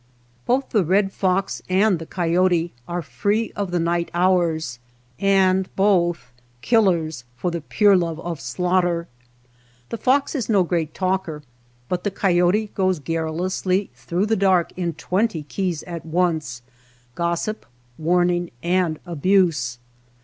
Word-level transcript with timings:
Both 0.47 0.71
the 0.71 0.83
red 0.83 1.11
fox 1.11 1.61
and 1.69 1.99
the 1.99 2.07
coyote 2.07 2.73
are 2.87 3.03
free 3.03 3.51
of 3.55 3.69
the 3.69 3.79
night 3.79 4.09
hours, 4.15 4.79
and 5.19 5.69
both 5.75 6.31
killers 6.63 7.23
for 7.37 7.51
the 7.51 7.61
pure 7.61 7.95
love 7.95 8.19
of 8.21 8.41
slaughter. 8.41 9.07
The 9.89 9.99
fox 9.99 10.33
is 10.33 10.49
no 10.49 10.63
great 10.63 10.95
talker, 10.95 11.43
but 11.87 12.03
the 12.03 12.09
coyote 12.09 12.71
goes 12.73 12.97
garrulously 12.97 13.91
through 13.93 14.25
the 14.25 14.35
dark 14.35 14.71
in 14.75 14.93
twenty 14.93 15.43
keys 15.43 15.83
at 15.83 16.03
once, 16.03 16.63
gossip, 17.13 17.63
warning, 17.99 18.49
and 18.63 18.97
abuse. 19.05 19.77